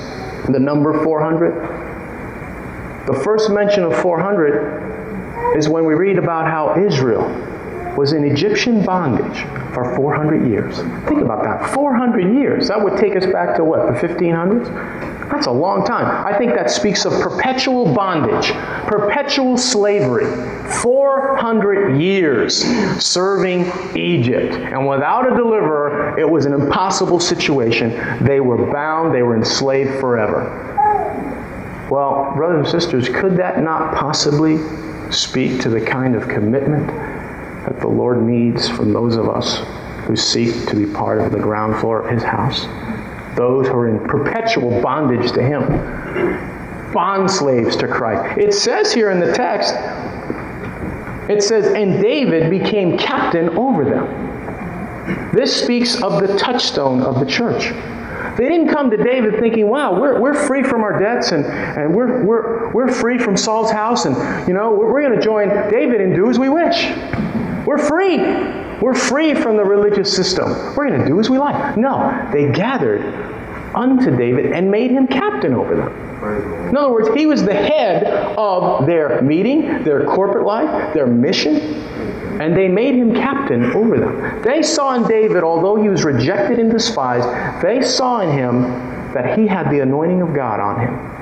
[0.48, 3.06] The number 400?
[3.06, 7.51] The first mention of 400 is when we read about how Israel
[7.96, 9.42] was in Egyptian bondage
[9.74, 10.76] for 400 years.
[11.08, 11.74] Think about that.
[11.74, 12.68] 400 years.
[12.68, 15.30] That would take us back to what, the 1500s?
[15.30, 16.26] That's a long time.
[16.26, 18.52] I think that speaks of perpetual bondage,
[18.86, 20.26] perpetual slavery.
[20.82, 22.62] 400 years
[23.02, 24.54] serving Egypt.
[24.54, 27.90] And without a deliverer, it was an impossible situation.
[28.24, 30.68] They were bound, they were enslaved forever.
[31.90, 34.58] Well, brothers and sisters, could that not possibly
[35.10, 36.90] speak to the kind of commitment
[37.64, 39.58] that the Lord needs from those of us
[40.06, 42.62] who seek to be part of the ground floor of His house.
[43.36, 45.62] Those who are in perpetual bondage to Him,
[46.92, 48.38] bond slaves to Christ.
[48.38, 49.74] It says here in the text,
[51.30, 55.30] it says, and David became captain over them.
[55.32, 57.72] This speaks of the touchstone of the church.
[58.36, 61.94] They didn't come to David thinking, wow, we're, we're free from our debts and, and
[61.94, 64.16] we're, we're, we're free from Saul's house and,
[64.48, 66.84] you know, we're, we're going to join David and do as we wish.
[67.66, 68.18] We're free.
[68.80, 70.50] We're free from the religious system.
[70.74, 71.76] We're going to do as we like.
[71.76, 73.02] No, they gathered
[73.74, 76.68] unto David and made him captain over them.
[76.68, 78.04] In other words, he was the head
[78.36, 81.56] of their meeting, their corporate life, their mission,
[82.40, 84.42] and they made him captain over them.
[84.42, 87.28] They saw in David, although he was rejected and despised,
[87.62, 88.62] they saw in him
[89.12, 91.21] that he had the anointing of God on him.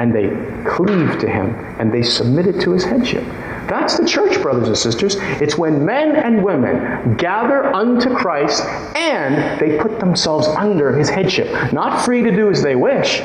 [0.00, 0.30] And they
[0.68, 3.22] cleaved to him and they submitted to his headship.
[3.68, 5.16] That's the church, brothers and sisters.
[5.42, 8.64] It's when men and women gather unto Christ
[8.96, 13.20] and they put themselves under his headship, not free to do as they wish.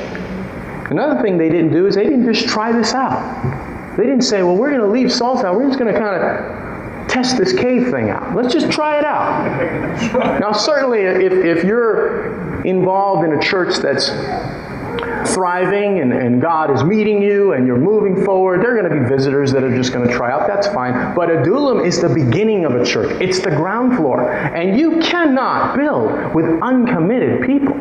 [0.92, 3.98] Another thing they didn't do is they didn't just try this out.
[3.98, 5.56] They didn't say, well, we're going to leave Saul's house.
[5.56, 8.36] We're just going to kind of test this cave thing out.
[8.36, 10.40] Let's just try it out.
[10.42, 14.10] now, certainly, if, if you're involved in a church that's
[15.26, 19.02] thriving and, and God is meeting you and you're moving forward, there are going to
[19.02, 20.48] be visitors that are just going to try out.
[20.48, 21.16] That's fine.
[21.16, 24.32] But a Adullam is the beginning of a church, it's the ground floor.
[24.32, 27.76] And you cannot build with uncommitted people.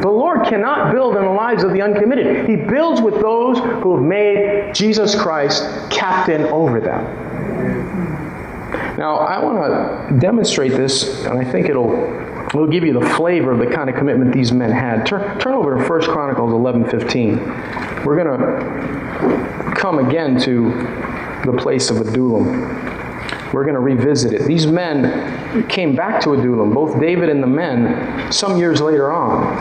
[0.00, 2.48] The Lord cannot build in the lives of the uncommitted.
[2.48, 7.04] He builds with those who have made Jesus Christ captain over them.
[8.96, 11.90] Now, I want to demonstrate this, and I think it'll
[12.52, 15.06] We'll give you the flavor of the kind of commitment these men had.
[15.06, 18.04] Turn, turn over to 1 Chronicles 11.15.
[18.04, 20.70] We're going to come again to
[21.44, 22.46] the place of Adullam.
[23.52, 24.46] We're going to revisit it.
[24.46, 29.56] These men came back to Adullam, both David and the men, some years later on.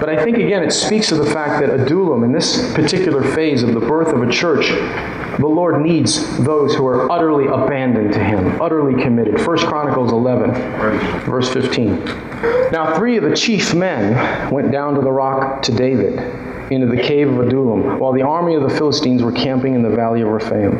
[0.00, 3.62] But I think, again, it speaks to the fact that Adullam, in this particular phase
[3.62, 4.70] of the birth of a church,
[5.38, 9.44] the Lord needs those who are utterly abandoned to him, utterly committed.
[9.44, 10.52] 1 Chronicles 11,
[11.24, 12.04] verse 15.
[12.70, 16.18] Now three of the chief men went down to the rock to David,
[16.70, 19.90] into the cave of Adullam, while the army of the Philistines were camping in the
[19.90, 20.76] valley of Rephaim.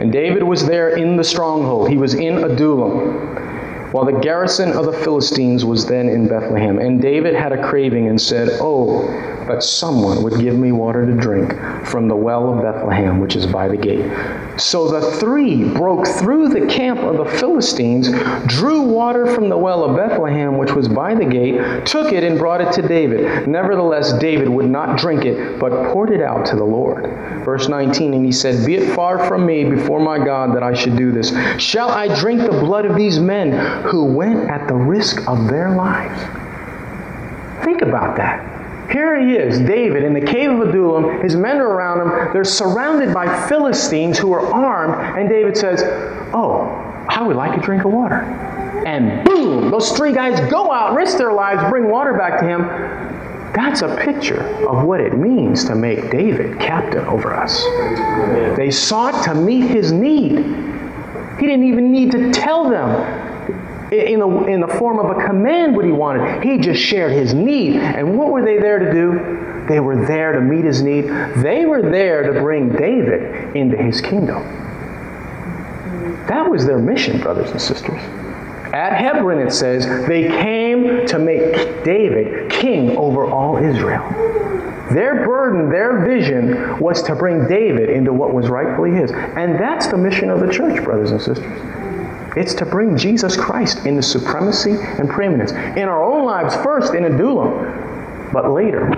[0.00, 1.88] And David was there in the stronghold.
[1.88, 6.78] He was in Adullam, while the garrison of the Philistines was then in Bethlehem.
[6.78, 9.08] And David had a craving and said, Oh,
[9.46, 11.52] but someone would give me water to drink
[11.86, 14.10] from the well of Bethlehem, which is by the gate.
[14.58, 18.10] So the three broke through the camp of the Philistines,
[18.46, 22.38] drew water from the well of Bethlehem, which was by the gate, took it and
[22.38, 23.48] brought it to David.
[23.48, 27.04] Nevertheless, David would not drink it, but poured it out to the Lord.
[27.44, 30.74] Verse 19, and he said, Be it far from me before my God that I
[30.74, 31.32] should do this.
[31.60, 33.52] Shall I drink the blood of these men
[33.86, 36.20] who went at the risk of their lives?
[37.64, 38.53] Think about that.
[38.90, 41.22] Here he is, David, in the cave of Adullam.
[41.22, 42.32] His men are around him.
[42.32, 45.18] They're surrounded by Philistines who are armed.
[45.18, 45.82] And David says,
[46.34, 46.62] Oh,
[47.08, 48.20] I would like a drink of water.
[48.86, 52.62] And boom, those three guys go out, risk their lives, bring water back to him.
[53.54, 57.62] That's a picture of what it means to make David captain over us.
[58.56, 60.38] They sought to meet his need.
[61.38, 62.90] He didn't even need to tell them
[63.92, 66.42] in, in the form of a command what he wanted.
[66.42, 67.76] He just shared his need.
[67.76, 69.66] And what were they there to do?
[69.68, 71.04] They were there to meet his need.
[71.42, 74.42] They were there to bring David into his kingdom.
[76.26, 78.00] That was their mission, brothers and sisters.
[78.72, 84.08] At Hebron, it says, they came to make David king over all Israel.
[84.92, 89.12] Their burden, their vision was to bring David into what was rightfully his.
[89.12, 91.83] And that's the mission of the church, brothers and sisters.
[92.36, 97.04] It's to bring Jesus Christ into supremacy and preeminence in our own lives first in
[97.04, 98.92] a Adullam, but later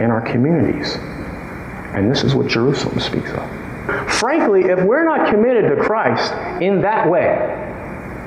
[0.00, 0.96] in our communities.
[1.94, 4.12] And this is what Jerusalem speaks of.
[4.12, 6.32] Frankly, if we're not committed to Christ
[6.62, 7.58] in that way,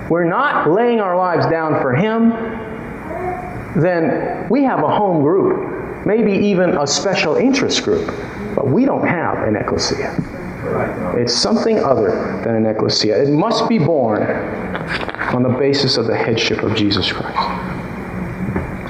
[0.10, 2.30] we're not laying our lives down for Him,
[3.82, 8.06] then we have a home group, maybe even a special interest group,
[8.56, 10.16] but we don't have an ecclesia.
[11.18, 12.12] It's something other
[12.44, 13.22] than an ecclesia.
[13.22, 17.38] It must be born on the basis of the headship of Jesus Christ.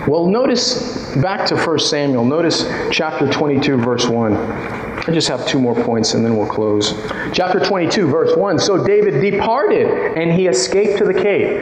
[0.07, 4.33] Well, notice back to 1 Samuel, notice chapter 22, verse 1.
[4.35, 6.93] I just have two more points and then we'll close.
[7.33, 8.59] Chapter 22, verse 1.
[8.59, 11.61] So David departed and he escaped to the cave.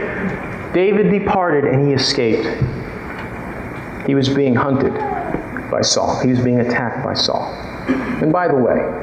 [0.74, 2.48] David departed and he escaped.
[4.08, 4.94] He was being hunted
[5.72, 7.46] by Saul, he was being attacked by Saul.
[8.22, 9.03] And by the way,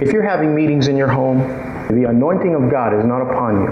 [0.00, 1.38] if you're having meetings in your home,
[1.90, 3.68] the anointing of God is not upon you,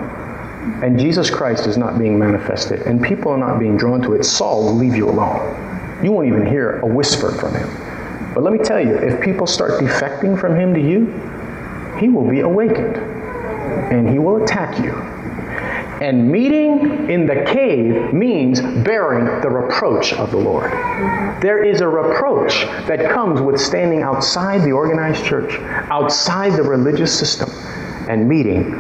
[0.83, 4.25] and Jesus Christ is not being manifested, and people are not being drawn to it,
[4.25, 6.05] Saul will leave you alone.
[6.05, 7.69] You won't even hear a whisper from him.
[8.35, 11.07] But let me tell you, if people start defecting from him to you,
[11.99, 12.97] he will be awakened,
[13.93, 14.93] and he will attack you
[16.01, 20.71] and meeting in the cave means bearing the reproach of the Lord.
[21.43, 25.59] There is a reproach that comes with standing outside the organized church,
[25.91, 27.51] outside the religious system,
[28.09, 28.75] and meeting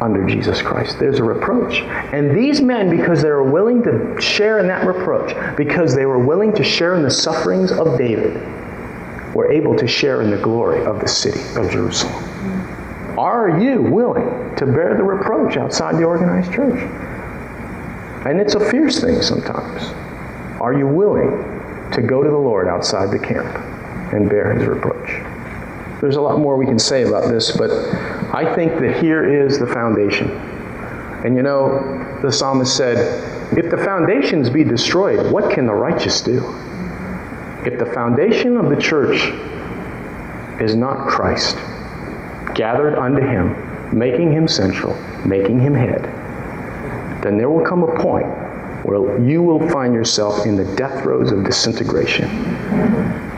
[0.00, 0.98] under Jesus Christ.
[0.98, 1.80] There's a reproach.
[1.80, 6.18] And these men, because they were willing to share in that reproach, because they were
[6.18, 8.34] willing to share in the sufferings of David,
[9.34, 12.31] were able to share in the glory of the city of Jerusalem.
[13.22, 16.80] Are you willing to bear the reproach outside the organized church?
[18.26, 19.84] And it's a fierce thing sometimes.
[20.60, 21.30] Are you willing
[21.92, 23.46] to go to the Lord outside the camp
[24.12, 25.22] and bear his reproach?
[26.00, 27.70] There's a lot more we can say about this, but
[28.34, 30.28] I think that here is the foundation.
[31.24, 32.98] And you know, the psalmist said,
[33.56, 36.38] If the foundations be destroyed, what can the righteous do?
[37.64, 39.30] If the foundation of the church
[40.60, 41.56] is not Christ,
[42.54, 44.94] gathered unto him, making him central,
[45.26, 46.02] making him head,
[47.22, 48.26] then there will come a point
[48.84, 52.28] where you will find yourself in the death throes of disintegration.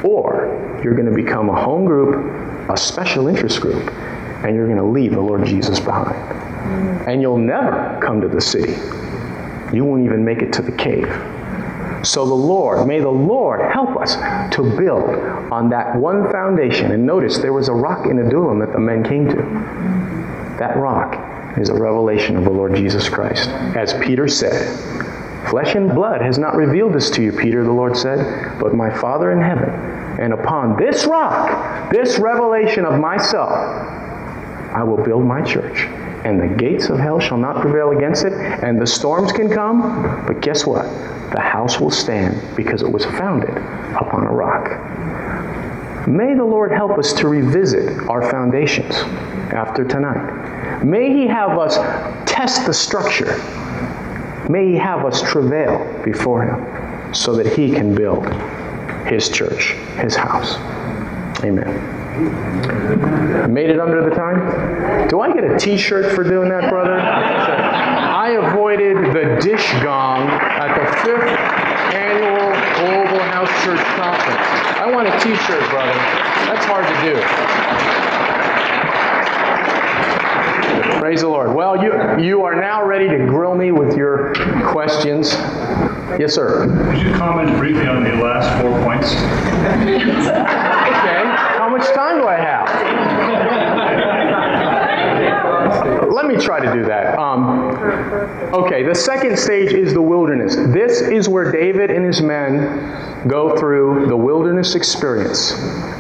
[0.03, 3.93] Or you're going to become a home group, a special interest group,
[4.45, 6.17] and you're going to leave the Lord Jesus behind.
[7.07, 8.73] And you'll never come to the city.
[9.75, 11.09] You won't even make it to the cave.
[12.05, 14.17] So the Lord, may the Lord help us
[14.55, 15.09] to build
[15.51, 16.93] on that one foundation.
[16.93, 19.37] And notice there was a rock in Adullam that the men came to.
[20.59, 23.49] That rock is a revelation of the Lord Jesus Christ.
[23.49, 25.05] As Peter said,
[25.49, 28.91] Flesh and blood has not revealed this to you, Peter, the Lord said, but my
[28.99, 29.69] Father in heaven.
[30.19, 35.87] And upon this rock, this revelation of myself, I will build my church.
[36.25, 40.25] And the gates of hell shall not prevail against it, and the storms can come,
[40.27, 40.87] but guess what?
[41.35, 43.51] the house will stand because it was founded
[43.97, 46.07] upon a rock.
[46.07, 48.95] May the Lord help us to revisit our foundations
[49.53, 50.85] after tonight.
[50.85, 51.77] May He have us
[52.31, 53.39] test the structure.
[54.49, 58.27] May He have us travail before Him so that He can build
[59.07, 60.57] His church, His house.
[61.43, 62.04] Amen.
[62.15, 65.09] Made it under the time?
[65.09, 66.95] Do I get a t shirt for doing that, brother?
[66.95, 71.27] I avoided the dish gong at the fifth
[71.93, 74.39] annual Global House Church Conference.
[74.79, 75.93] I want a t shirt, brother.
[76.47, 77.21] That's hard to do.
[81.01, 81.53] Praise the Lord.
[81.53, 81.93] Well, you,
[82.25, 85.35] you are now ready to grill me with your questions.
[86.19, 86.67] Yes, sir.
[86.93, 89.13] Could you comment briefly on the last four points?
[89.15, 91.25] okay.
[91.59, 92.69] How much time do I have?
[96.13, 97.19] Let me try to do that.
[97.19, 97.75] Um,
[98.55, 100.55] Okay, the second stage is the wilderness.
[100.57, 105.53] This is where David and his men go through the wilderness experience.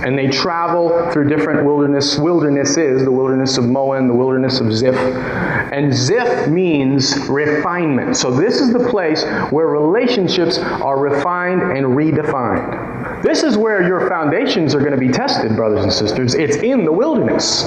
[0.04, 4.94] And they travel through different wilderness wildernesses, the wilderness of Moab, the wilderness of Ziph.
[4.94, 8.16] And Ziph means refinement.
[8.16, 13.22] So this is the place where relationships are refined and redefined.
[13.22, 16.34] This is where your foundations are going to be tested, brothers and sisters.
[16.34, 17.64] It's in the wilderness.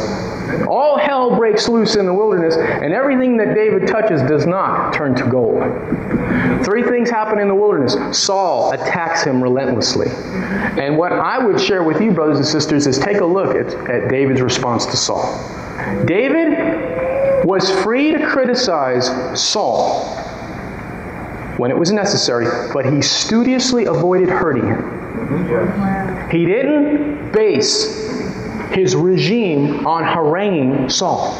[0.68, 5.16] All hell breaks loose in the wilderness, and everything that David touches does not turn
[5.16, 5.62] to gold.
[6.64, 7.96] Three things happen in the wilderness.
[8.18, 10.08] Saul attacks him relentlessly.
[10.10, 13.74] And what I would share with you, brothers and sisters, is take a look at,
[13.90, 15.26] at David's response to Saul.
[16.06, 19.08] David was free to criticize
[19.40, 20.04] Saul
[21.58, 26.30] when it was necessary, but he studiously avoided hurting him.
[26.30, 28.27] He didn't base
[28.72, 31.34] his regime on haranguing Saul.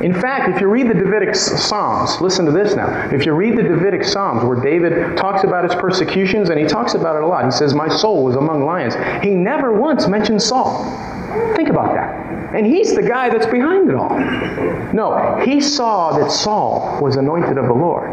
[0.00, 3.10] In fact, if you read the Davidic Psalms, listen to this now.
[3.12, 6.94] If you read the Davidic Psalms where David talks about his persecutions, and he talks
[6.94, 8.94] about it a lot, he says, My soul was among lions.
[9.22, 10.84] He never once mentions Saul.
[11.54, 12.54] Think about that.
[12.54, 14.18] And he's the guy that's behind it all.
[14.94, 18.10] No, he saw that Saul was anointed of the Lord.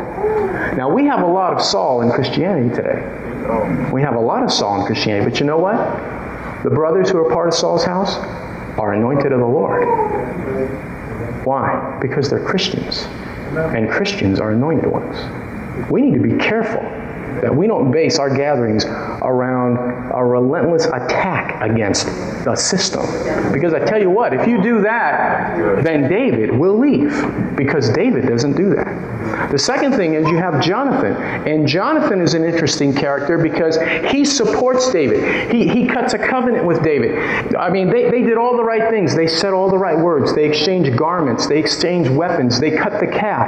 [0.75, 3.91] Now, we have a lot of Saul in Christianity today.
[3.93, 5.77] We have a lot of Saul in Christianity, but you know what?
[6.64, 8.16] The brothers who are part of Saul's house
[8.78, 9.88] are anointed of the Lord.
[11.45, 11.97] Why?
[12.01, 13.05] Because they're Christians.
[13.55, 15.18] And Christians are anointed ones.
[15.89, 16.82] We need to be careful
[17.41, 18.86] that we don't base our gatherings
[19.28, 19.78] around
[20.11, 22.07] a relentless attack against
[22.43, 23.05] the system.
[23.53, 27.11] Because I tell you what, if you do that, then David will leave.
[27.55, 29.51] Because David doesn't do that.
[29.51, 31.15] The second thing is you have Jonathan.
[31.47, 33.78] And Jonathan is an interesting character because
[34.11, 35.51] he supports David.
[35.51, 37.55] He, he cuts a covenant with David.
[37.55, 39.15] I mean, they, they did all the right things.
[39.15, 40.34] They said all the right words.
[40.34, 41.47] They exchanged garments.
[41.47, 42.59] They exchanged weapons.
[42.59, 43.47] They cut the calf.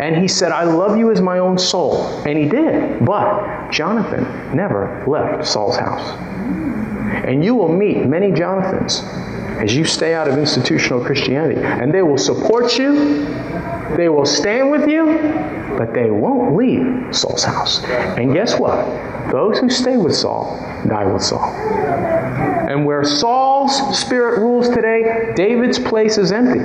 [0.00, 2.06] And he said, I love you as my own soul.
[2.26, 3.04] And he did.
[3.04, 6.16] But but Jonathan never left Saul's house.
[7.24, 9.02] And you will meet many Jonathans
[9.58, 11.60] as you stay out of institutional Christianity.
[11.60, 13.24] And they will support you,
[13.96, 15.06] they will stand with you,
[15.76, 17.82] but they won't leave Saul's house.
[17.84, 18.84] And guess what?
[19.32, 20.56] Those who stay with Saul
[20.86, 21.52] die with Saul.
[22.68, 26.60] And where Saul's spirit rules today, David's place is empty,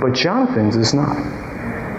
[0.00, 1.16] but Jonathan's is not.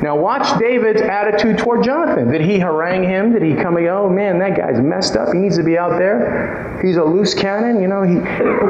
[0.01, 2.31] Now watch David's attitude toward Jonathan.
[2.31, 3.33] Did he harangue him?
[3.33, 5.33] Did he come and go, oh man, that guy's messed up.
[5.33, 6.79] He needs to be out there.
[6.81, 7.81] He's a loose cannon.
[7.81, 8.15] You know, he,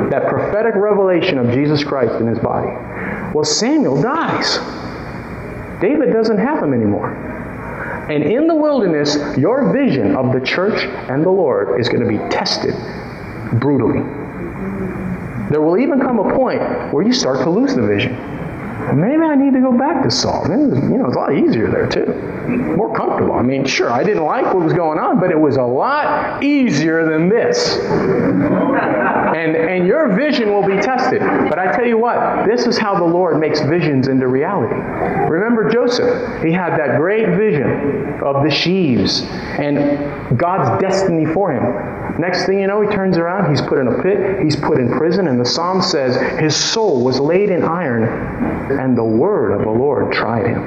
[0.09, 2.69] that prophetic revelation of Jesus Christ in his body.
[3.33, 4.57] Well, Samuel dies.
[5.81, 7.13] David doesn't have him anymore.
[8.09, 12.09] And in the wilderness, your vision of the church and the Lord is going to
[12.09, 12.73] be tested
[13.59, 13.99] brutally.
[15.51, 16.61] There will even come a point
[16.91, 18.38] where you start to lose the vision.
[18.93, 20.45] Maybe I need to go back to Saul.
[20.47, 22.05] you know, it's a lot easier there too.
[22.75, 23.33] More comfortable.
[23.33, 26.43] I mean, sure, I didn't like what was going on, but it was a lot
[26.43, 27.77] easier than this.
[29.29, 31.19] And and your vision will be tested.
[31.21, 34.75] But I tell you what, this is how the Lord makes visions into reality.
[34.75, 36.43] Remember Joseph.
[36.43, 42.19] He had that great vision of the sheaves and God's destiny for him.
[42.19, 44.91] Next thing you know, he turns around, he's put in a pit, he's put in
[44.91, 49.61] prison, and the psalm says his soul was laid in iron and the word of
[49.61, 50.63] the Lord tried him.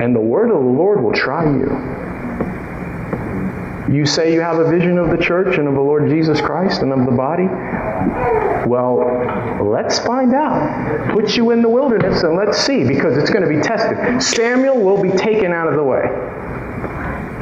[0.00, 2.02] And the word of the Lord will try you.
[3.92, 6.82] You say you have a vision of the church and of the Lord Jesus Christ
[6.82, 7.46] and of the body?
[8.66, 9.00] Well,
[9.62, 11.12] let's find out.
[11.12, 14.22] Put you in the wilderness and let's see because it's going to be tested.
[14.22, 16.04] Samuel will be taken out of the way.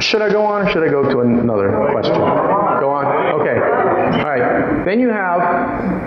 [0.01, 2.15] Should I go on or should I go to another question?
[2.15, 3.05] Go on?
[3.39, 3.55] Okay.
[4.19, 4.83] All right.
[4.83, 5.39] Then you have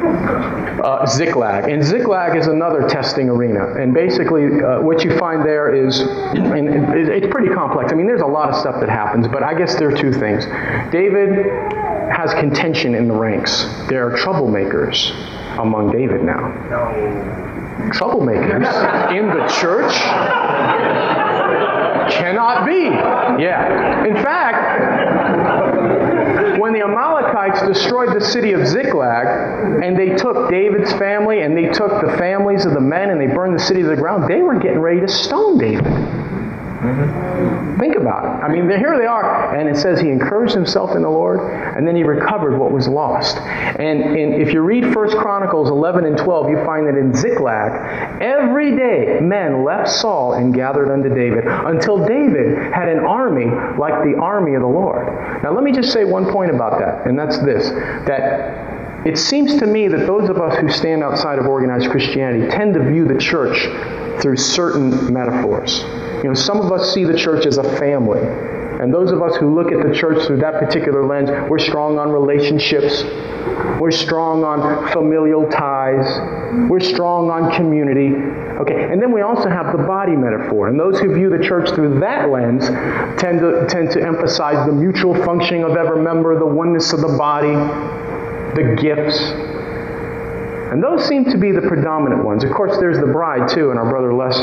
[0.05, 1.69] uh, Ziklag.
[1.69, 3.75] And Ziklag is another testing arena.
[3.75, 7.93] And basically, uh, what you find there is, and it's pretty complex.
[7.93, 10.13] I mean, there's a lot of stuff that happens, but I guess there are two
[10.13, 10.47] things.
[10.93, 11.47] David
[12.11, 13.65] has contention in the ranks.
[13.89, 15.11] There are troublemakers
[15.59, 16.53] among David now.
[17.91, 19.93] Troublemakers in the church?
[22.13, 22.85] Cannot be.
[23.43, 24.05] Yeah.
[24.05, 24.81] In fact,
[26.61, 26.81] when the
[27.61, 32.65] Destroyed the city of Ziklag, and they took David's family and they took the families
[32.67, 35.01] of the men and they burned the city to the ground, they were getting ready
[35.01, 35.87] to stone David.
[36.85, 37.81] Mm-hmm.
[37.81, 38.45] Think about it.
[38.45, 41.89] I mean, here they are, and it says he encouraged himself in the Lord, and
[41.89, 43.39] then he recovered what was lost.
[43.39, 48.77] And, if you read 1 Chronicles 11 and 12, you find that in Ziklag, every
[48.77, 53.47] day men left Saul and gathered unto David, until David had an army
[53.79, 55.07] like the army of the Lord.
[55.43, 57.71] Now, let me just say one point about that, and that's this
[58.07, 58.74] that
[59.05, 62.75] it seems to me that those of us who stand outside of organized Christianity tend
[62.75, 63.69] to view the church
[64.23, 65.83] through certain metaphors.
[66.23, 68.21] You know, some of us see the church as a family.
[68.81, 71.99] And those of us who look at the church through that particular lens, we're strong
[71.99, 73.05] on relationships.
[73.79, 76.07] We're strong on familial ties.
[76.69, 78.15] We're strong on community.
[78.61, 80.69] Okay, and then we also have the body metaphor.
[80.69, 82.69] And those who view the church through that lens
[83.21, 87.17] tend to, tend to emphasize the mutual functioning of every member, the oneness of the
[87.19, 87.55] body,
[88.55, 89.19] the gifts.
[90.73, 92.43] And those seem to be the predominant ones.
[92.43, 94.35] Of course, there's the bride, too, and our brother Les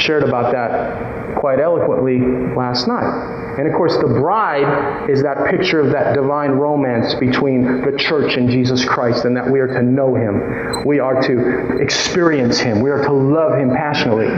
[0.00, 2.20] shared about that quite eloquently
[2.54, 3.34] last night.
[3.58, 8.36] And of course, the bride is that picture of that divine romance between the church
[8.36, 10.84] and Jesus Christ, and that we are to know him.
[10.84, 12.80] We are to experience him.
[12.80, 14.28] We are to love him passionately.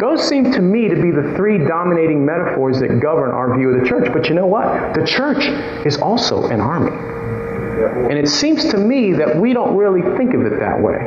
[0.00, 3.80] Those seem to me to be the three dominating metaphors that govern our view of
[3.80, 4.12] the church.
[4.12, 4.94] But you know what?
[4.94, 5.44] The church
[5.86, 7.23] is also an army.
[7.74, 10.98] And it seems to me that we don't really think of it that way.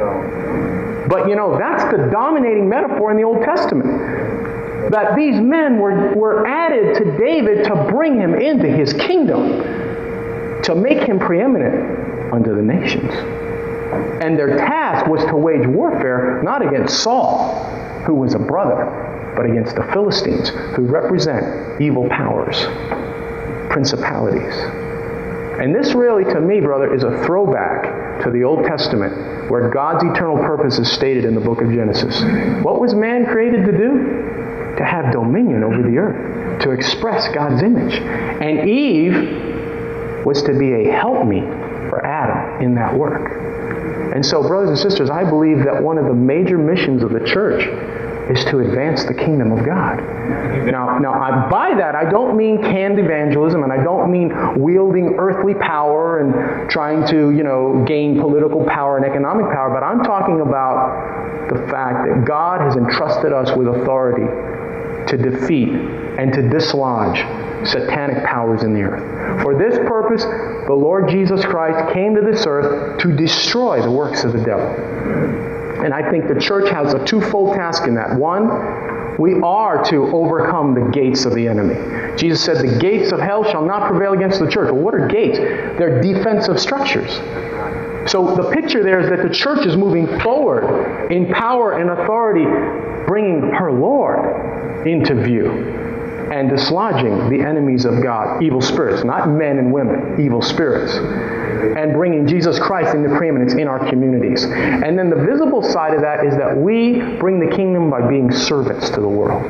[1.08, 3.88] But you know, that's the dominating metaphor in the Old Testament
[4.92, 9.62] that these men were, were added to David to bring him into his kingdom,
[10.64, 13.12] to make him preeminent under the nations.
[14.22, 17.54] And their task was to wage warfare not against Saul,
[18.06, 22.58] who was a brother, but against the Philistines, who represent evil powers,
[23.70, 24.87] principalities.
[25.60, 30.04] And this really, to me, brother, is a throwback to the Old Testament where God's
[30.04, 32.22] eternal purpose is stated in the book of Genesis.
[32.64, 34.28] What was man created to do?
[34.78, 37.96] to have dominion over the earth, to express God's image.
[37.96, 41.44] And Eve was to be a helpmeet
[41.90, 44.14] for Adam in that work.
[44.14, 47.26] And so, brothers and sisters, I believe that one of the major missions of the
[47.26, 47.66] church
[48.30, 49.98] is to advance the kingdom of God.
[50.70, 55.16] Now, now I, by that, I don't mean canned evangelism, and I don't mean wielding
[55.18, 60.04] earthly power and trying to, you know, gain political power and economic power, but I'm
[60.04, 64.26] talking about the fact that God has entrusted us with authority
[65.08, 67.18] to defeat and to dislodge
[67.66, 69.42] satanic powers in the earth.
[69.42, 74.24] For this purpose, the Lord Jesus Christ came to this earth to destroy the works
[74.24, 75.56] of the devil.
[75.84, 78.18] And I think the church has a twofold task in that.
[78.18, 81.76] One, we are to overcome the gates of the enemy.
[82.18, 84.72] Jesus said, The gates of hell shall not prevail against the church.
[84.72, 85.38] Well, what are gates?
[85.38, 87.12] They're defensive structures.
[88.12, 92.46] So the picture there is that the church is moving forward in power and authority,
[93.06, 95.87] bringing her Lord into view
[96.32, 100.94] and dislodging the enemies of God, evil spirits, not men and women, evil spirits,
[101.78, 104.44] and bringing Jesus Christ into preeminence in our communities.
[104.44, 108.32] And then the visible side of that is that we bring the kingdom by being
[108.32, 109.44] servants to the world.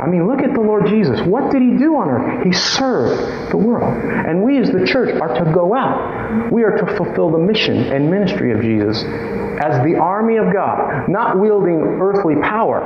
[0.00, 1.20] I mean, look at the Lord Jesus.
[1.22, 2.44] What did he do on earth?
[2.44, 3.92] He served the world.
[4.04, 6.52] And we as the church are to go out.
[6.52, 11.08] We are to fulfill the mission and ministry of Jesus as the army of God,
[11.08, 12.80] not wielding earthly power,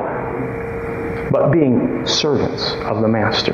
[1.32, 3.52] but being servants of the Master.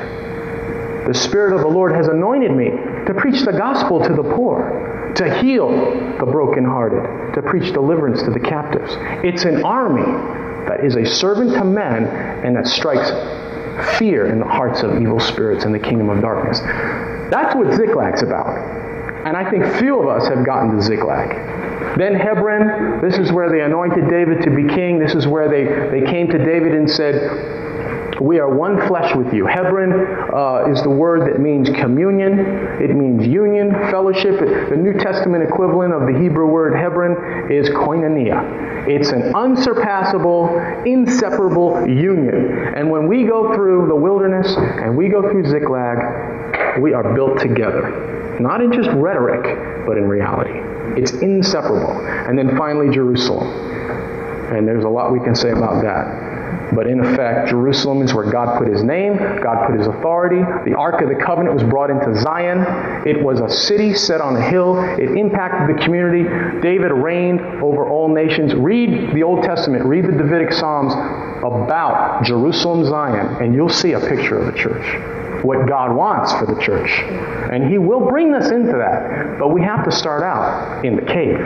[1.07, 5.13] The Spirit of the Lord has anointed me to preach the gospel to the poor,
[5.15, 5.69] to heal
[6.19, 8.91] the brokenhearted, to preach deliverance to the captives.
[9.23, 10.03] It's an army
[10.67, 12.05] that is a servant to men
[12.45, 13.09] and that strikes
[13.97, 16.59] fear in the hearts of evil spirits in the kingdom of darkness.
[17.31, 18.55] That's what Ziklag's about.
[19.25, 21.58] And I think few of us have gotten to Ziklag.
[21.97, 24.99] Then Hebron, this is where they anointed David to be king.
[24.99, 27.59] This is where they, they came to David and said,
[28.21, 29.45] we are one flesh with you.
[29.45, 29.93] Hebron
[30.33, 32.37] uh, is the word that means communion.
[32.81, 34.39] It means union, fellowship.
[34.39, 38.87] The New Testament equivalent of the Hebrew word Hebron is koinonia.
[38.89, 40.49] It's an unsurpassable,
[40.85, 42.73] inseparable union.
[42.75, 47.39] And when we go through the wilderness and we go through Ziklag, we are built
[47.39, 48.18] together.
[48.39, 50.59] Not in just rhetoric, but in reality.
[50.99, 51.91] It's inseparable.
[52.07, 53.47] And then finally, Jerusalem.
[54.53, 56.73] And there's a lot we can say about that.
[56.73, 60.41] But in effect, Jerusalem is where God put his name, God put his authority.
[60.69, 63.07] The Ark of the Covenant was brought into Zion.
[63.07, 64.77] It was a city set on a hill.
[64.77, 66.23] It impacted the community.
[66.61, 68.53] David reigned over all nations.
[68.53, 70.93] Read the Old Testament, read the Davidic Psalms
[71.43, 75.18] about Jerusalem, Zion, and you'll see a picture of the church.
[75.43, 76.91] What God wants for the church.
[77.51, 79.39] And he will bring us into that.
[79.39, 81.39] But we have to start out in the cave.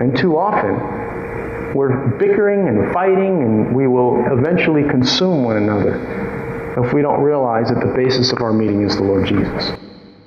[0.00, 6.92] And too often, we're bickering and fighting, and we will eventually consume one another if
[6.92, 9.72] we don't realize that the basis of our meeting is the Lord Jesus.